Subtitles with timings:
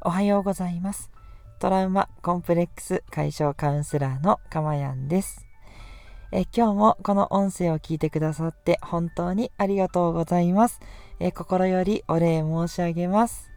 [0.00, 1.10] おはようございます
[1.58, 5.46] トラウマコンプレックス解消カウンセラーのかまやんです
[6.30, 10.80] え今日もこの音声を聞いてくださって本当にありがとうございます
[11.18, 13.50] え心よりお礼申し上げます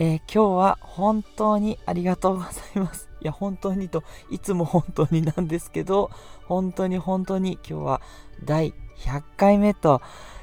[0.00, 3.08] えー、今日は本当にありがとうございます。
[3.20, 6.12] いや、本当にと、いつも本当になんですけど、
[6.46, 8.00] 本当に本当に今日は
[8.44, 10.00] 第100回目と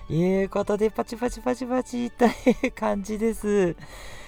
[0.10, 2.30] いうことで、パチパチパチパチとい
[2.68, 3.78] う感じです。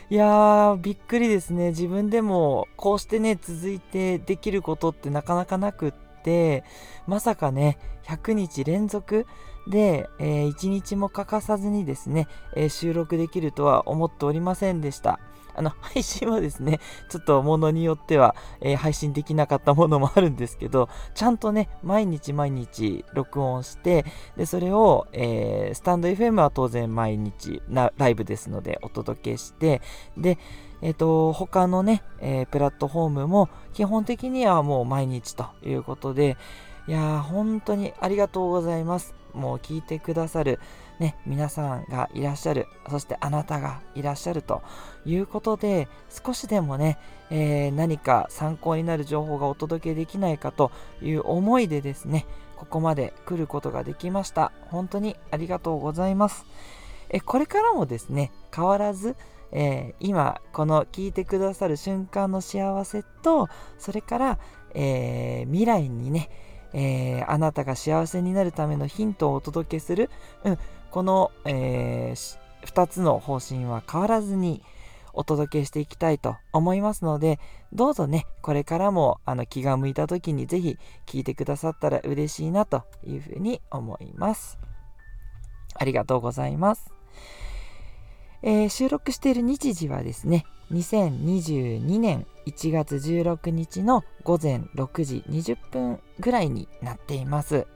[0.09, 1.69] いやー、びっくりですね。
[1.69, 5.93] 自分でもこうしてね、続いてできることってなかなかなくっ
[6.23, 6.63] て、
[7.07, 9.25] まさかね、100日連続
[9.67, 15.19] で、えー、1日も欠かさずにですね、えー、収録できるとは思っておりませんでした。
[15.57, 16.79] あの、 配信はですね、
[17.09, 24.05] ちょっとものによっては、えー、配信できなかったものもあるんですけど、ちゃんとね、毎日毎日録音して、
[24.37, 29.81] で、それを、えー、スタンド FM は当然毎日なライブですのでお届けして、
[30.15, 30.37] で、
[30.81, 36.37] えっ、ー、と、他のね、えプラットフォームも基本的にはもう毎日ということで、
[36.87, 39.15] いやー、本当にありがとうございます。
[39.33, 40.59] もう聞いてくださる、
[40.99, 44.61] ね、皆さんがいらっしゃる、そしてあなたがいらっしゃると
[45.05, 46.97] いうことで、少しでもね、
[47.29, 52.25] えー、何か参考になる情報がお届けできないかという思いでですね、
[52.55, 54.51] ここまで来ることができました。
[54.69, 56.45] 本当にありがとうございます。
[57.09, 59.15] えこれからもですね、変わらず、
[59.51, 64.39] えー、今この聞いてくださる瞬間の幸せとそれから、
[64.73, 66.29] えー、未来にね
[66.73, 70.09] えー、あなたが幸せになるためのヒントをお届けする、
[70.43, 70.57] うん、
[70.97, 74.63] この、えー、2つの方針は変わらずに
[75.13, 77.39] お届けしていきたいと思いますので、
[77.71, 84.57] どうぞね、これからもあの気が向いた時にぜひ聞いてくださったら嬉しいなというふうに思います。
[85.75, 86.91] ありがとうございます。
[88.41, 97.67] えー、収録している日時はですね、2022年1月16日の午前6時20分ぐらいになっています。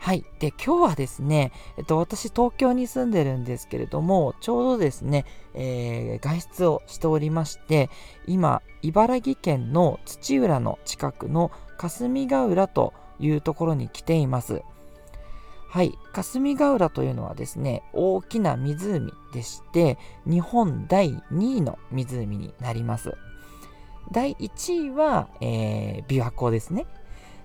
[0.00, 0.24] はい。
[0.38, 7.90] で、今日はですね、えっと、私、東京に住んでるんですけれども、ちょうどですね、えー、外出をしておりまして、
[8.26, 14.62] 今、茨城県の土浦の近くの霞ヶ浦というところに来ています。
[15.68, 15.92] はい。
[16.14, 23.12] 霞ヶ浦というのはですね、大きな湖でして、日本第2位の湖になります。
[24.12, 26.86] 第1位は、えー、琵琶湖ですね。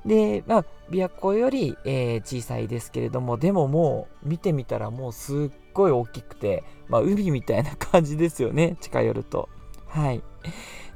[0.06, 9.50] で、まあ、琵琶湖より、えー、小さいですけれども、でももう見てみたらもうすっごい大きくて、まあ、海みたいな感じですよね、近寄ると。
[9.88, 10.22] はい。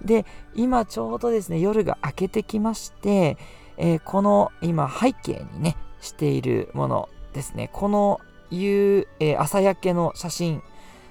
[0.04, 0.26] で、
[0.56, 3.38] 今ちょうどですね、夜が明けてきまして、
[3.78, 8.20] えー、この今背景にね、しているものですね、この
[8.52, 10.62] 夕、えー、朝焼けの写真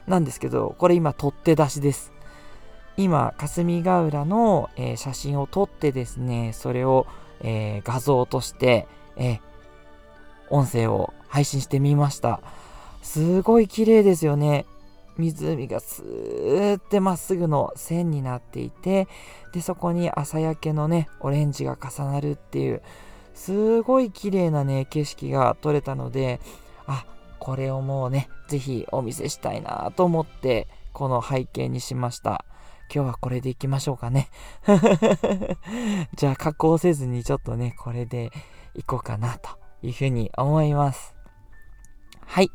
[0.07, 2.13] なんですけど、これ今取って出しです。
[2.97, 7.07] 今、霞ヶ浦の、えー、写真を撮ってですね、それを、
[7.41, 9.41] えー、画像として、えー、
[10.51, 12.41] 音声を配信してみました。
[13.03, 14.67] すごい綺麗ですよね。
[15.19, 19.09] 湖がスーってまっすぐの線になっていて、
[19.53, 22.83] で、そこに朝焼けのね、オレンジが重なるっていう、
[23.35, 26.41] すごい綺麗なね、景色が撮れたので、
[26.87, 27.05] あ、
[27.39, 32.45] これをもうね、ぜひお見せしたいなと思って、この背景にしました。
[32.93, 34.29] 今日はこれでいきましょうかね。
[36.17, 38.31] じゃあ加工せずにちょっとね、これで
[38.75, 39.51] いこうかなと
[39.83, 41.15] いうふうに思います。
[42.25, 42.51] はい。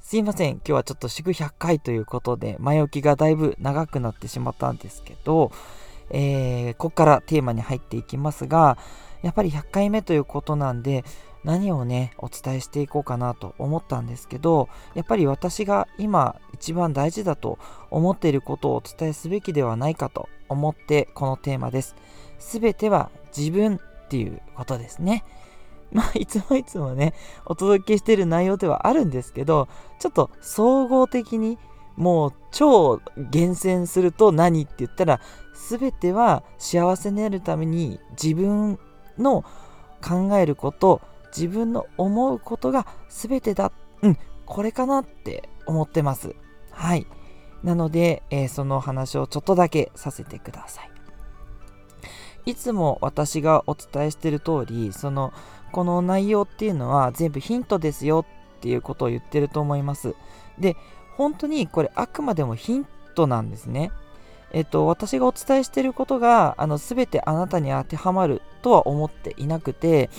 [0.00, 0.54] すいません。
[0.54, 5.52] 今日はちょっと祝100回ということで、前置きがだいぶ長くなってしまったんですけど、
[6.10, 8.78] えー、ここからテーマに入っていきますが、
[9.22, 11.04] やっぱり100回目ということなんで、
[11.44, 17.58] 何をね、お伝えしていこうかなと思ったんですけど、やっぱり私が今一番大事だと
[17.90, 21.94] 思っていることをお伝えすべきではないかと思ってこのテーマです。
[22.38, 25.24] すべては自分っていうことですね。
[25.90, 27.14] まあ、いつもいつもね、
[27.46, 29.68] お届けしている内容ではあるんですけど、
[29.98, 31.58] ちょっと総合的に
[31.96, 35.20] もう超厳選すると何って言ったら、
[35.54, 38.78] すべては幸せになるために自分
[39.18, 39.44] の
[40.02, 41.00] 考えること
[41.36, 43.72] 自分の思うことが全てだ。
[44.02, 46.34] うんこれかなって思ってます。
[46.70, 47.06] はい。
[47.62, 50.90] なので、えー、その話をちょっとだけさせてください。
[52.46, 55.34] いつも私がお伝えしてる通りその
[55.70, 58.24] この内容っていうのは全部ヒントですよ
[58.56, 60.14] っていうことを言ってると思います。
[60.58, 60.76] で
[61.16, 63.90] 本当にこれあくまでもヒントなんですね。
[64.52, 70.10] えっと、私がお伝えしていることがあの全てあなたに当てはまるとは思っていなくて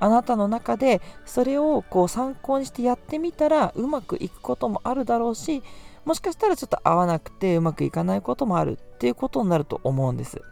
[0.00, 5.62] あなたの中でそれをこう参考にしてやってみたらうまくいくこともあるだろうし
[6.04, 10.42] もしかしたらちょっと合わなくてうまくいかないこともあるっていうことになると思うんです。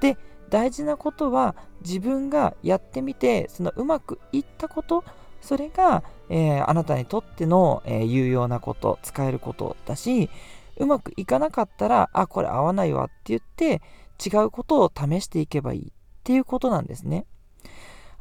[0.00, 0.16] で
[0.48, 5.04] 大事なことは自分がやってみてそのうまくいったこと
[5.40, 10.30] それが、えー、あなたにとっての、えー、有用なこと使えることだし
[10.76, 13.82] うまくいかなかったらあこれ合わないわって言って
[14.24, 15.92] 違うことを試していけばいいっ
[16.22, 17.26] ていうことなんですね。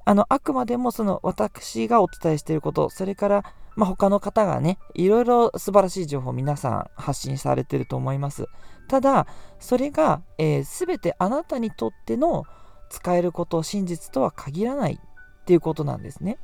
[0.05, 3.43] あのあくまでもその私がお伝えしていることそれから
[3.75, 8.47] まあ、他の方がね、いろいろ素晴らしい情報を皆さん発信されてると思います。
[8.87, 9.27] ただ、
[9.59, 12.45] それが、えー、全てあなたにとっての
[12.89, 16.37] 使えること、真実とは限らないっていうことなんですね。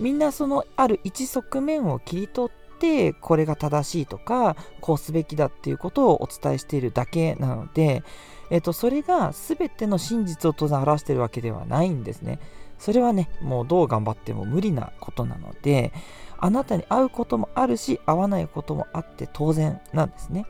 [0.00, 8.02] みんなそのある一側面を切り取ってこれが正しいとかこうすべきだっていうことをお伝えしているだけなので、
[8.50, 12.38] えっと、それが全ての真実を当然表しているわけではないんですね。
[12.78, 15.92] それはね、もうどう頑張っても無理なことなので、
[16.38, 20.44] あなたに合うこともあるし、合わないこともあって当然なんですね。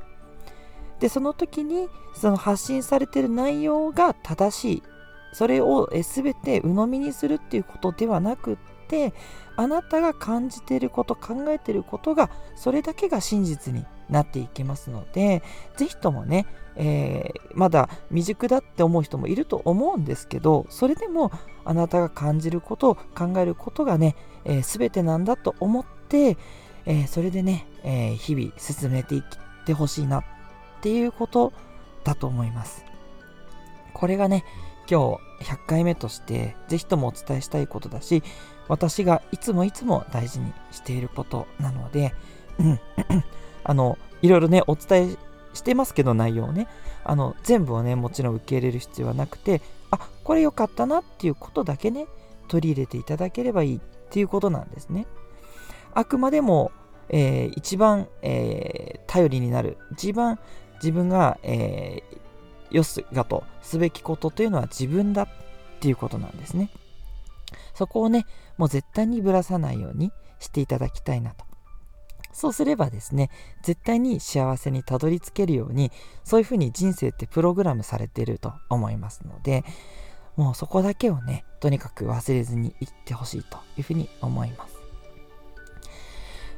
[0.99, 4.83] で、その時に、その発信されている内容が正しい。
[5.33, 8.57] それを全て鵜呑みにするっていうことではなくっ
[8.87, 9.15] て、
[9.57, 15.43] あなたが感じていること、考えていることが、それだけが真実になっていきますので、
[15.77, 16.47] ぜひともね、
[16.77, 21.31] えー、まだ未熟だって思う人もいると思うんですけど、それでも
[21.65, 26.37] あなたが感じること考えることがね、えー、全てなんだと思って、
[26.87, 30.25] えー、それでね、えー、日々進めていってほしいなっ
[30.81, 31.53] ていうこと
[32.03, 32.85] だと思います。
[33.95, 34.45] これがね、
[34.91, 38.23] 今日100回目としてぜひともお伝えしたいことだし、
[38.69, 42.15] 私がいつもいつも大事にしていることなので、
[42.59, 42.81] うん、
[43.65, 45.17] あの、いろいろね、お伝え
[45.55, 46.69] してますけど、内容をね、
[47.05, 49.61] あの、全部をね、もちろん受け入れる必要はなくて、
[49.91, 52.07] あ、これ良かったなっていうことだけね、
[52.49, 55.07] 取り入れていただければいいっていうことなんですね。
[55.93, 56.73] あくまでも、
[57.09, 60.39] えー、一番、えー、頼りになる、一番
[60.77, 62.19] 自分が、えー、
[62.75, 65.29] よすがとすべきことというのは自分だっ
[65.79, 66.71] ていうことなんですね。
[67.73, 68.27] そこをね、
[68.57, 71.45] もう絶対にぶらさないようにしていただきたいなと。
[72.33, 73.31] そうすればですね、
[73.63, 75.93] 絶対に幸せにたどり着けるように、
[76.25, 79.65] そういうふうに人生ってプログラムされていると思いますので、
[80.35, 84.74] もうそこだけをね、とにかく忘れずにいってほしいというふうに思います。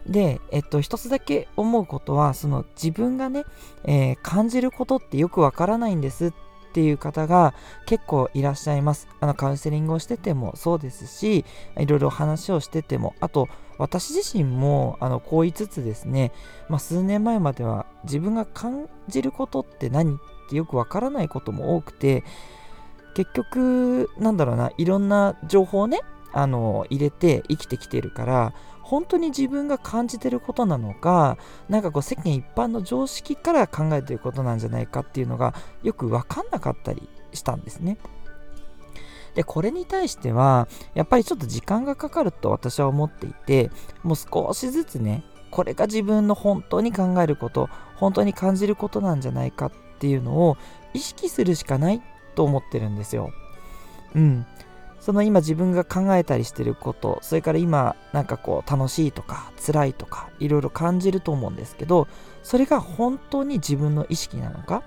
[0.09, 3.45] で、えっと、一つだけ思うことは、その自分がね、
[3.85, 6.33] えー、感じることってよくわからないんですっ
[6.73, 7.55] ていう方が
[7.87, 9.09] 結構いらっしゃいます。
[9.21, 11.45] あのカウンセリングをしててもそうですし、
[11.79, 13.49] いろいろ話をしてても、あと
[13.79, 16.33] 私自身もあのこう言いつつですね、
[16.69, 20.19] まあ、数年前までは自分が感じることって何っ
[20.49, 22.25] てよくわからないことも多くて、
[23.15, 26.01] 結局、なんだろうな、いろんな情報をね、
[26.35, 28.53] あの入れて生きてきてるから
[28.87, 31.39] 本当に自分が感じてることなのか、
[31.69, 37.99] なんかこう世間一般の常識から考えてることなんじゃないかっていうのがよくわかんなかったりしたんですね。
[39.35, 43.73] で、これに対しては、やっぱりちょっと時間がかかると私は思っていて、
[44.05, 50.57] もう少しずつね、これが自分の本当に考えること、本当に感じることなんじゃないかっていうのを
[50.95, 52.01] 意識するしかない
[52.37, 53.31] と思ってるんですよ。
[54.15, 54.47] うん。
[55.07, 62.09] その今自分が考えたりしてることそれから今なんかこう楽しいとか辛いとかいろいろ感じると思うんですけど
[62.43, 64.83] それが本当に自分の意識なのか？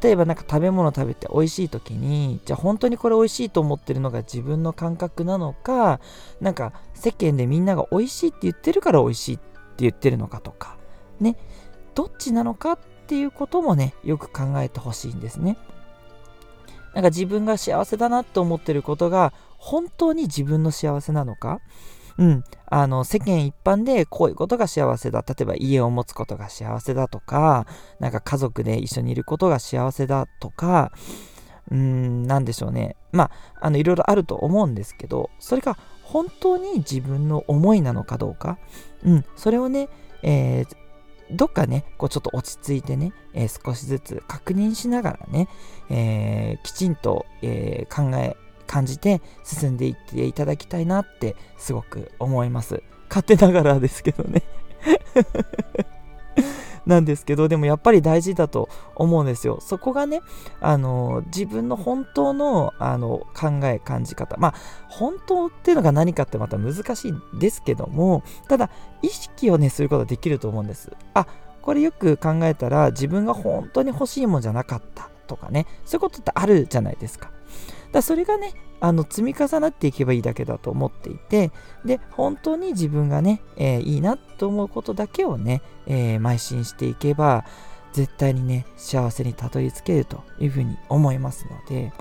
[0.00, 5.98] 例えばなんか食べ物食べて美味しい時にじゃあ本当にこれ美味しいと思ってるのが自分の感覚なのか？
[6.40, 9.44] なんか世間でみんなが美味しいって言ってるから美味しいって
[9.78, 10.76] 言ってるのかとか
[11.18, 11.36] ね？
[11.96, 12.78] どっちなのかっ
[13.08, 15.58] ていうこともねよく考えてほしいんですね。
[16.96, 21.60] なんか自分が幸せだなって思ってることが本当に自分の幸せなのか？
[22.16, 22.42] うん。
[22.64, 25.22] あの、世間一般でこういうことが幸せだ。
[25.28, 27.66] 例えば家を持つことが幸せだとか、
[28.00, 30.90] なんか家族で一緒にいることが幸せだとか、
[31.70, 32.96] うーん、なんでしょうね。
[33.12, 33.30] まあ、
[33.66, 38.58] あの、いろいろあると思うんですけど、それが本当に自分の思いなのかどうか、
[39.04, 39.90] うん、それをね、
[40.22, 40.76] えー、
[41.30, 45.48] どっかね、こうちょっと落ち着いてね、えー、少しずつ確認しながらね、
[45.90, 52.82] えー、きちんと、えー、考え、感じて進んでいっていただきたいなってすごく思います。
[53.08, 54.42] 勝手ながらですけどね
[56.86, 59.58] なんですけど、でもやっぱり大事だと思うんですよ。
[59.60, 60.22] そこがね、
[60.60, 64.36] あの、自分の本当の、あの、考え、感じ方。
[64.38, 64.54] まあ、
[64.88, 68.70] 本当っていうのが何かってまた難しいですけども、ただ、
[69.02, 70.92] 意識をね、することができると思うんです。
[71.14, 71.26] あ、
[71.60, 77.30] これよく考えたら、自分が本当に欲しいもんじゃなかったとかね、そういうことってあるじゃないですか。
[77.92, 81.50] だそれがねあの積み重なっていけばいいだけだと思っていて
[81.84, 87.44] で本当に自分がね、えー、いいなと思うことだけをね、えー、邁進していけば
[87.92, 91.92] 絶対にね幸せにたどり着けるというふうに思いますので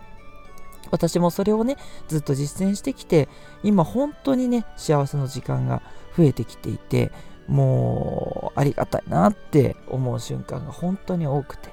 [0.91, 1.77] 私もそれをね
[2.07, 3.29] ずっと実践してきて
[3.63, 5.81] 今本当にね幸せの時間が
[6.15, 7.11] 増えてきていて
[7.47, 11.69] もうありがたいなって思う瞬間が本当に多くて。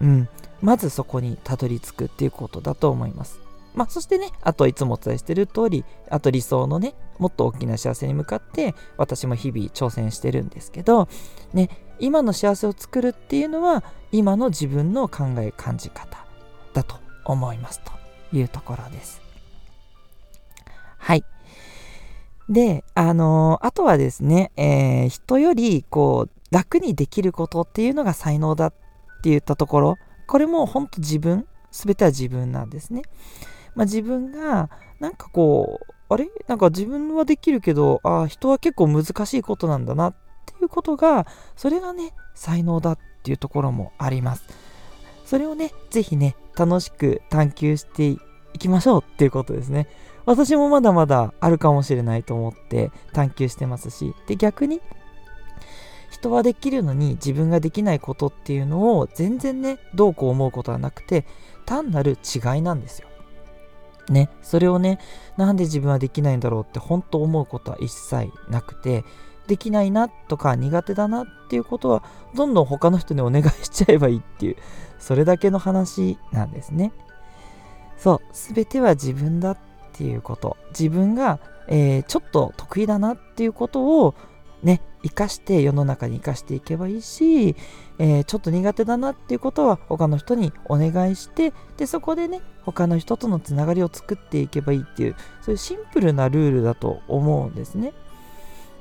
[0.00, 0.28] うん。
[0.62, 3.44] まずそこにたどり着くっていうことだと思います
[3.74, 11.08] まあ、そしてね、あといつもお伝えしてる通り、あと理想のね、もっと大きな幸せに向かって私も日々挑戦してるんですけど、
[11.52, 13.82] ね、今の幸せを作るっていうのは
[14.12, 16.24] 今の自分の考え感じ方
[16.72, 17.92] だと思いますと
[18.36, 19.20] いうところです。
[20.98, 21.24] はい。
[22.48, 28.70] で、あのー、あとはですね、えー、人よりこう楽にできることっていうのが才能だっ
[29.22, 33.02] て言ったところ、これも本当自分、すべては自分なんですね。
[33.74, 36.28] まあ、自分がなんかこう、あれ？
[36.46, 40.14] なんか自分はできるけど、ああ、人は結構難しいことなんだなっ
[40.46, 41.26] ていうことが、
[41.56, 44.44] それがね、才能だっていうところもあります。
[45.24, 48.18] それをね、ぜひね、楽しく探求してい
[48.58, 49.88] きましょうっていうことですね。
[50.26, 54.80] 私もまだまだあるかもしれないと思って探求してますし、で、逆に、
[56.24, 61.26] 人はできるのに自分ができないことっていうのを全然ね、どうこう思うことはなくて、
[61.66, 63.08] 単なる違いなんですよ。
[64.08, 64.98] ね、それをね、
[65.36, 69.04] なんで自分はできないんだろうって本当思うことは一切なくて、
[69.46, 72.02] できないなとか苦手だなっていうことは、
[72.34, 74.56] どんどん他の人にお願いしちゃえばいいっていう、
[74.98, 76.92] それだけの話なんですね。
[77.98, 79.58] そう、すべては自分だっ
[79.92, 80.56] ていうこと。
[80.70, 81.38] 自分が、
[81.68, 84.14] えー、ちょっと得意だなっていうことを
[84.64, 87.54] ね、生かして世の中に生かしていけばいいし、
[87.98, 97.92] えー、ちょっと苦手だなっていうことは他の人にお願いしてでそこでね他の人とのつながりを作っていけばいいっていうそういうシンプルなルールだと思うんですね。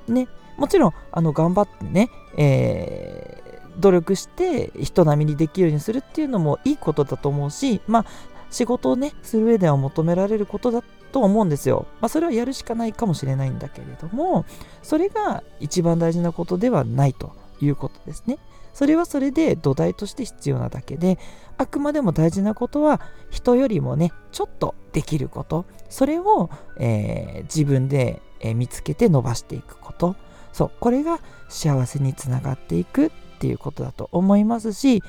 [0.07, 8.05] ねもちろんあの頑張ってね、えー、努力して人並みにできるようにするっていうのもいいことだと思うしまあ
[8.49, 11.85] 仕事をねする上では求められることだってと思うんですよ。
[12.01, 14.45] まあ、それはやるしかないかもしれないんだけれども
[14.81, 18.39] それが一番大事なことではないということですね。
[18.73, 21.19] それはそれで土台として必要なだけで
[21.59, 30.15] あくまでも大事なことは人よりもねちょっとできることそれを、えー、自分で、え見つけて伸ばしていくこと
[30.51, 35.03] そうこれが幸せにつながっていくっていうことだと思いますし、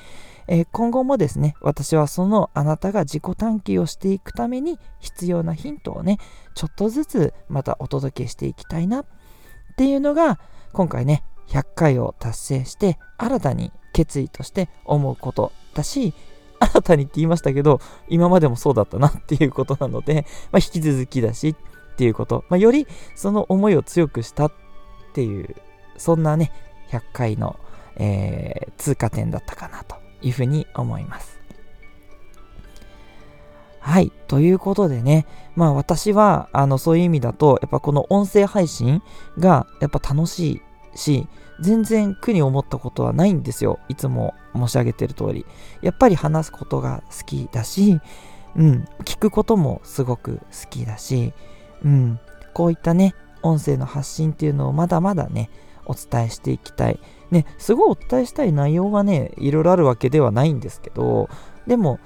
[0.47, 6.19] え、今後もですね私はそのあなたが自己探求をしていくために必要なヒントをね
[6.55, 9.07] ちょっとずつまたお届けしていきたいなっ
[9.77, 10.39] ていうのが
[10.73, 16.15] 今回ね100回を達成して新たに決意として思うことだし
[16.61, 24.53] 新たにって言いましたけど今までもそうだったなっていうことなので、まあ、引き続きだしっていうこと、まあ、よりその思いを強くしたっ
[25.13, 25.57] ていう
[25.97, 26.53] そんなね
[26.91, 27.59] 100回の、
[27.97, 30.04] えー、通過点だったかなと。
[30.25, 31.35] いうふうに思います
[33.85, 34.11] はい。
[34.29, 35.27] ということでね、
[35.57, 39.03] まあ私は、あの、そういう意味だと、やっぱこの音声配信
[39.39, 40.63] が、やっぱ楽し
[40.95, 41.29] いし、
[41.61, 43.79] 全然苦に思ったことはないんですよ。
[43.91, 45.45] いつも申し上げてる通り。
[45.83, 48.01] やっぱり話すことが好きだし、
[48.57, 51.35] うん、聞くこともすごく好きだし、
[51.85, 52.19] うん、
[52.55, 55.51] こういったね、音声の発信っていうのをまだまだね、
[55.85, 56.99] お伝えしていきたい。
[57.31, 61.29] ね、すごいお伝えしたい内容はね、いろいろあるわけではないんですけど、
[61.67, 61.99] でも、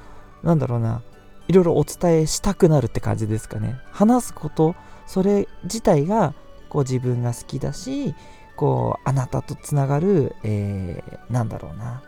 [0.43, 1.03] なんだろうな、
[1.49, 3.79] いろいろお伝えしたくなるって感じですかね。
[3.91, 4.75] 話すこと、
[5.07, 6.35] それ自体が、
[6.69, 8.15] こう自分が好きだし、
[8.57, 12.03] こうあなたとつながる、えー、なんだろうな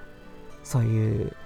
[0.64, 1.36] そういう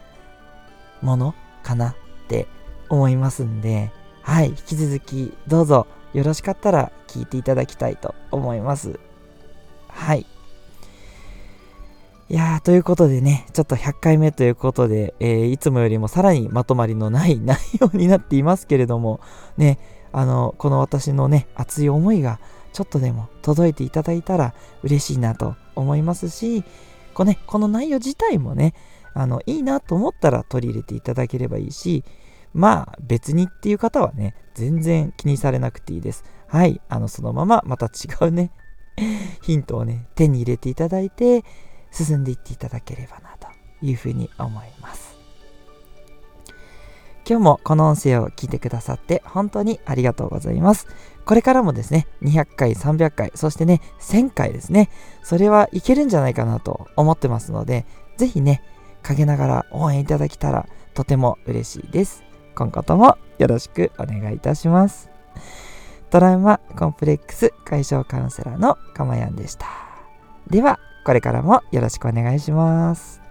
[1.03, 1.95] ものかなっ
[2.27, 2.49] て
[2.89, 3.93] 思いますんで。
[4.25, 8.99] はい引き続きどうぞよろしかったら聞いていただきたいと思います。
[9.89, 10.25] はい。
[12.31, 19.21] いやー、ということでね、ちょっと100回目ということで、えー、いつもよりもさらにまとまりのない内容になっていますけれども、
[19.59, 19.79] ね、
[20.11, 22.41] あの、この私のね、熱い思いが
[22.73, 26.65] ちょっとでも届いていただいたら嬉しいなと思いますし、
[27.13, 28.73] こ,、ね、この内容自体もね、
[29.13, 32.05] あの、いいなと思ったら取り入れていただければいいし、
[32.55, 36.25] まあ別にっていう方はね、全然気にされなくていいです。
[36.47, 38.51] はい、あの、そのまままた違うね、
[39.43, 41.45] ヒントをね、手に入れていただいて、
[41.95, 43.47] 進んでいっていただければなと
[43.81, 45.15] いうふうに思います。
[47.27, 50.87] 今日もこの音声を聞いてくださって本当にありがとうございます。
[51.25, 54.91] これからもですね200回300回そしてね1000回ですね
[55.23, 57.87] それはいけるんじゃないかなと思ってますので
[58.19, 58.63] 是非ね
[59.03, 62.23] 陰ながら応援いただけたらとても嬉しいです。
[62.55, 65.11] 今後ともよろしくお願いいたします。
[66.11, 69.67] トラウマコンプレックス解消カウンセラーのかまやんでした。
[70.49, 73.24] ではこれからもよろしくお願いします。